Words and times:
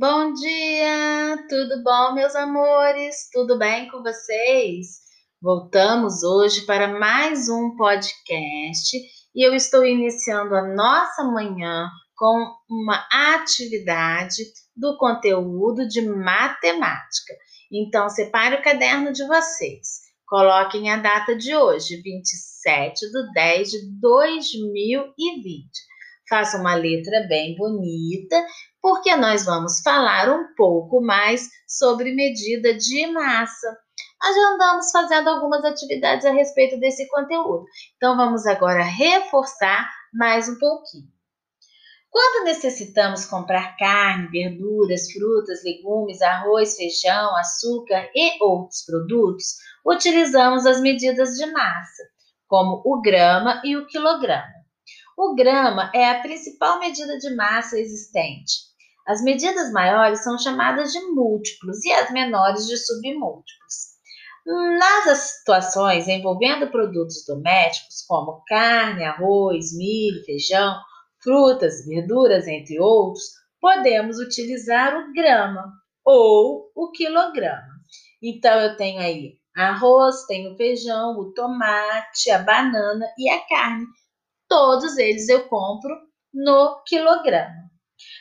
Bom 0.00 0.32
dia, 0.32 1.44
tudo 1.46 1.82
bom, 1.82 2.14
meus 2.14 2.34
amores? 2.34 3.28
Tudo 3.30 3.58
bem 3.58 3.86
com 3.90 4.02
vocês? 4.02 4.96
Voltamos 5.42 6.22
hoje 6.22 6.64
para 6.64 6.88
mais 6.88 7.50
um 7.50 7.76
podcast 7.76 8.96
e 9.34 9.46
eu 9.46 9.54
estou 9.54 9.84
iniciando 9.84 10.54
a 10.54 10.74
nossa 10.74 11.22
manhã 11.24 11.86
com 12.16 12.50
uma 12.70 13.06
atividade 13.12 14.42
do 14.74 14.96
conteúdo 14.96 15.86
de 15.86 16.00
matemática. 16.00 17.34
Então, 17.70 18.08
separe 18.08 18.54
o 18.54 18.62
caderno 18.62 19.12
de 19.12 19.26
vocês. 19.26 20.00
Coloquem 20.26 20.90
a 20.90 20.96
data 20.96 21.36
de 21.36 21.54
hoje, 21.54 22.00
27 22.00 22.94
de 23.00 23.32
10 23.34 23.68
de 23.68 24.00
2020. 24.00 25.89
Faça 26.30 26.58
uma 26.58 26.76
letra 26.76 27.26
bem 27.28 27.56
bonita 27.56 28.46
porque 28.80 29.16
nós 29.16 29.44
vamos 29.44 29.80
falar 29.80 30.30
um 30.30 30.54
pouco 30.54 31.02
mais 31.02 31.48
sobre 31.66 32.14
medida 32.14 32.72
de 32.72 33.04
massa. 33.08 33.76
Nós 34.22 34.36
já 34.36 34.54
andamos 34.54 34.90
fazendo 34.92 35.28
algumas 35.28 35.64
atividades 35.64 36.24
a 36.24 36.30
respeito 36.30 36.78
desse 36.78 37.08
conteúdo, 37.08 37.64
então 37.96 38.16
vamos 38.16 38.46
agora 38.46 38.84
reforçar 38.84 39.90
mais 40.14 40.48
um 40.48 40.56
pouquinho. 40.56 41.08
Quando 42.08 42.44
necessitamos 42.44 43.24
comprar 43.24 43.76
carne, 43.76 44.28
verduras, 44.28 45.10
frutas, 45.10 45.64
legumes, 45.64 46.22
arroz, 46.22 46.76
feijão, 46.76 47.36
açúcar 47.36 48.08
e 48.14 48.40
outros 48.40 48.84
produtos, 48.84 49.56
utilizamos 49.84 50.64
as 50.64 50.80
medidas 50.80 51.30
de 51.30 51.46
massa, 51.50 52.02
como 52.46 52.82
o 52.84 53.00
grama 53.00 53.60
e 53.64 53.76
o 53.76 53.86
quilograma. 53.86 54.59
O 55.22 55.34
grama 55.34 55.92
é 55.94 56.08
a 56.08 56.22
principal 56.22 56.78
medida 56.78 57.18
de 57.18 57.36
massa 57.36 57.78
existente. 57.78 58.54
As 59.06 59.22
medidas 59.22 59.70
maiores 59.70 60.24
são 60.24 60.38
chamadas 60.38 60.92
de 60.92 61.00
múltiplos 61.08 61.84
e 61.84 61.92
as 61.92 62.10
menores 62.10 62.66
de 62.66 62.74
submúltiplos. 62.78 63.90
Nas 64.46 65.18
situações 65.18 66.08
envolvendo 66.08 66.70
produtos 66.70 67.22
domésticos, 67.26 68.02
como 68.08 68.42
carne, 68.46 69.04
arroz, 69.04 69.76
milho, 69.76 70.24
feijão, 70.24 70.80
frutas, 71.22 71.84
verduras, 71.84 72.48
entre 72.48 72.80
outros, 72.80 73.24
podemos 73.60 74.18
utilizar 74.18 74.96
o 74.96 75.12
grama 75.12 75.70
ou 76.02 76.72
o 76.74 76.90
quilograma. 76.92 77.74
Então, 78.22 78.58
eu 78.58 78.74
tenho 78.74 79.02
aí 79.02 79.34
arroz, 79.54 80.24
tenho 80.24 80.56
feijão, 80.56 81.18
o 81.18 81.30
tomate, 81.34 82.30
a 82.30 82.38
banana 82.38 83.04
e 83.18 83.28
a 83.28 83.38
carne. 83.46 83.84
Todos 84.50 84.98
eles 84.98 85.28
eu 85.28 85.48
compro 85.48 85.96
no 86.34 86.82
quilograma. 86.84 87.70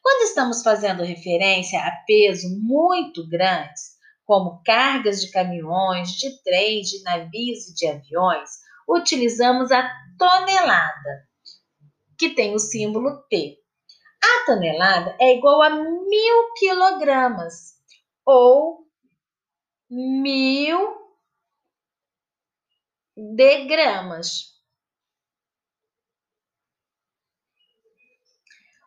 Quando 0.00 0.22
estamos 0.22 0.62
fazendo 0.62 1.02
referência 1.02 1.80
a 1.80 1.90
peso 2.06 2.46
muito 2.60 3.28
grandes, 3.28 3.96
como 4.24 4.62
cargas 4.64 5.20
de 5.20 5.32
caminhões, 5.32 6.12
de 6.12 6.40
trens, 6.44 6.90
de 6.90 7.02
navios 7.02 7.68
e 7.68 7.74
de 7.74 7.88
aviões, 7.88 8.50
utilizamos 8.88 9.72
a 9.72 9.90
tonelada, 10.16 11.28
que 12.16 12.30
tem 12.30 12.54
o 12.54 12.58
símbolo 12.60 13.24
T. 13.28 13.58
A 14.22 14.46
tonelada 14.46 15.16
é 15.20 15.36
igual 15.36 15.60
a 15.60 15.70
mil 15.70 16.52
quilogramas 16.56 17.72
ou 18.24 18.86
mil 19.90 20.96
de 23.16 23.64
gramas. 23.64 24.51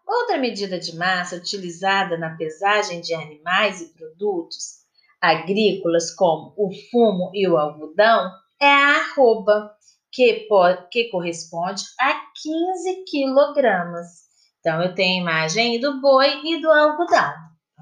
Outra 0.07 0.37
medida 0.37 0.79
de 0.79 0.95
massa 0.95 1.35
utilizada 1.35 2.17
na 2.17 2.35
pesagem 2.35 3.01
de 3.01 3.13
animais 3.13 3.81
e 3.81 3.93
produtos 3.93 4.85
agrícolas, 5.19 6.13
como 6.13 6.53
o 6.55 6.69
fumo 6.91 7.31
e 7.33 7.47
o 7.47 7.57
algodão, 7.57 8.31
é 8.61 8.67
a 8.67 8.97
arroba, 8.97 9.75
que, 10.11 10.45
pode, 10.47 10.88
que 10.89 11.09
corresponde 11.09 11.83
a 11.99 12.21
15 12.41 13.03
quilogramas. 13.05 14.25
Então, 14.59 14.81
eu 14.81 14.94
tenho 14.95 15.19
a 15.19 15.21
imagem 15.21 15.79
do 15.79 15.99
boi 15.99 16.41
e 16.44 16.61
do 16.61 16.71
algodão, 16.71 17.33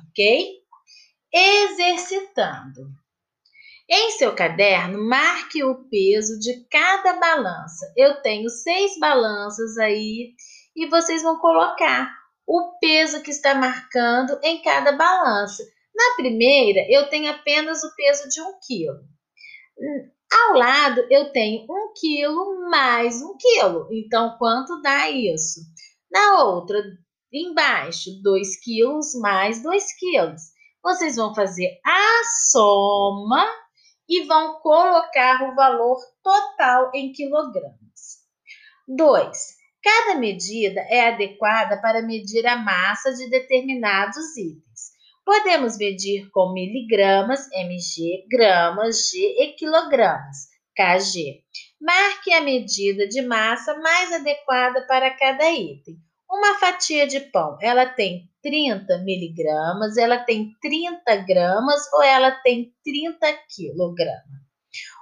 ok? 0.09 0.49
Exercitando. 1.31 2.89
Em 3.89 4.11
seu 4.11 4.33
caderno, 4.33 4.97
marque 5.07 5.63
o 5.63 5.87
peso 5.89 6.39
de 6.39 6.65
cada 6.71 7.19
balança. 7.19 7.93
Eu 7.95 8.21
tenho 8.21 8.49
seis 8.49 8.97
balanças 8.97 9.77
aí 9.77 10.33
e 10.75 10.87
vocês 10.87 11.21
vão 11.21 11.37
colocar 11.39 12.11
o 12.45 12.77
peso 12.79 13.21
que 13.21 13.31
está 13.31 13.55
marcando 13.55 14.37
em 14.43 14.61
cada 14.61 14.91
balança. 14.91 15.63
Na 15.95 16.15
primeira, 16.15 16.85
eu 16.89 17.09
tenho 17.09 17.31
apenas 17.31 17.83
o 17.83 17.95
peso 17.95 18.27
de 18.29 18.41
um 18.41 18.59
quilo. 18.65 18.99
Ao 20.31 20.57
lado, 20.57 21.05
eu 21.09 21.31
tenho 21.31 21.65
um 21.69 21.93
quilo 21.95 22.69
mais 22.69 23.21
um 23.21 23.37
quilo. 23.37 23.87
Então, 23.91 24.35
quanto 24.37 24.81
dá 24.81 25.09
isso? 25.09 25.61
Na 26.11 26.43
outra, 26.43 26.81
embaixo, 27.31 28.09
dois 28.21 28.59
quilos 28.59 29.13
mais 29.15 29.61
dois 29.61 29.95
quilos. 29.97 30.41
Vocês 30.83 31.15
vão 31.15 31.33
fazer 31.33 31.79
a 31.85 32.23
soma 32.51 33.45
e 34.09 34.25
vão 34.25 34.59
colocar 34.59 35.49
o 35.49 35.55
valor 35.55 35.97
total 36.21 36.91
em 36.93 37.13
quilogramas. 37.13 38.23
2. 38.87 39.62
Cada 39.83 40.17
medida 40.17 40.79
é 40.89 41.09
adequada 41.09 41.81
para 41.81 42.01
medir 42.01 42.47
a 42.47 42.55
massa 42.55 43.13
de 43.13 43.29
determinados 43.29 44.37
itens. 44.37 44.93
Podemos 45.25 45.77
medir 45.77 46.29
com 46.31 46.53
miligramas, 46.53 47.49
mg, 47.51 48.25
gramas, 48.29 49.09
g 49.09 49.17
e 49.17 49.53
quilogramas, 49.57 50.47
kg. 50.73 51.43
Marque 51.81 52.33
a 52.33 52.39
medida 52.39 53.07
de 53.07 53.21
massa 53.21 53.77
mais 53.79 54.13
adequada 54.13 54.87
para 54.87 55.11
cada 55.17 55.51
item. 55.51 55.97
Uma 56.29 56.57
fatia 56.59 57.05
de 57.05 57.19
pão, 57.19 57.57
ela 57.61 57.85
tem 57.85 58.29
30 58.41 58.99
miligramas, 58.99 59.97
ela 59.97 60.17
tem 60.17 60.51
30 60.61 61.15
gramas 61.27 61.81
ou 61.91 62.01
ela 62.01 62.31
tem 62.31 62.73
30 62.83 63.33
quilogramas. 63.53 64.42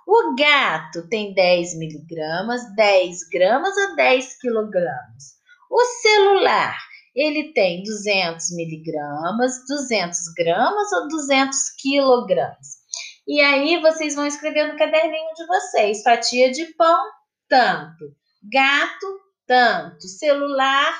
O 0.07 0.35
gato 0.35 1.07
tem 1.09 1.33
10 1.33 1.77
miligramas, 1.77 2.61
10 2.75 3.29
gramas 3.29 3.75
ou 3.77 3.95
10 3.95 4.39
quilogramas. 4.39 5.35
O 5.69 5.81
celular, 6.01 6.77
ele 7.15 7.53
tem 7.53 7.83
200 7.83 8.51
miligramas, 8.55 9.65
200 9.67 10.19
gramas 10.35 10.91
ou 10.91 11.07
200 11.07 11.57
quilogramas. 11.79 12.81
E 13.27 13.39
aí 13.39 13.79
vocês 13.81 14.15
vão 14.15 14.25
escrever 14.25 14.71
no 14.71 14.77
caderninho 14.77 15.33
de 15.35 15.45
vocês: 15.45 16.01
fatia 16.03 16.51
de 16.51 16.65
pão, 16.73 17.01
tanto. 17.47 18.13
Gato, 18.51 19.19
tanto. 19.45 20.07
Celular, 20.07 20.93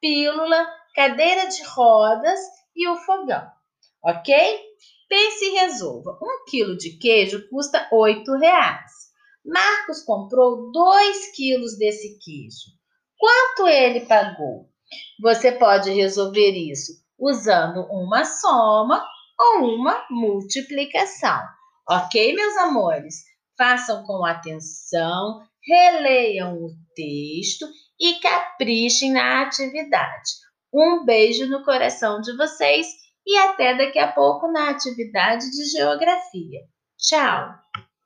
pílula, 0.00 0.68
cadeira 0.94 1.48
de 1.48 1.62
rodas 1.64 2.38
e 2.76 2.88
o 2.88 2.96
fogão. 2.98 3.50
Ok? 4.04 4.34
Pense 5.08 5.44
e 5.44 5.50
resolva. 5.60 6.18
Um 6.22 6.44
quilo 6.44 6.76
de 6.76 6.98
queijo 6.98 7.48
custa 7.48 7.88
oito 7.92 8.36
reais. 8.36 8.92
Marcos 9.44 10.02
comprou 10.02 10.70
dois 10.70 11.34
quilos 11.34 11.78
desse 11.78 12.18
queijo. 12.18 12.76
Quanto 13.18 13.66
ele 13.66 14.00
pagou? 14.00 14.68
Você 15.20 15.52
pode 15.52 15.90
resolver 15.90 16.52
isso 16.52 16.92
usando 17.18 17.86
uma 17.90 18.24
soma 18.24 19.04
ou 19.38 19.74
uma 19.74 20.06
multiplicação. 20.10 21.40
Ok, 21.88 22.34
meus 22.34 22.56
amores? 22.58 23.16
Façam 23.56 24.04
com 24.04 24.24
atenção, 24.24 25.40
releiam 25.66 26.54
o 26.54 26.70
texto 26.94 27.66
e 27.98 28.20
caprichem 28.20 29.12
na 29.12 29.42
atividade. 29.42 30.30
Um 30.72 31.04
beijo 31.04 31.46
no 31.46 31.64
coração 31.64 32.20
de 32.20 32.36
vocês 32.36 32.86
e 33.28 33.36
até 33.36 33.76
daqui 33.76 33.98
a 33.98 34.10
pouco 34.10 34.50
na 34.50 34.70
atividade 34.70 35.50
de 35.50 35.66
geografia. 35.66 36.60
Tchau! 36.96 37.54